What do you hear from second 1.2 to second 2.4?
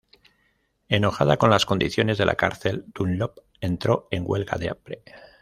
con las condiciones de la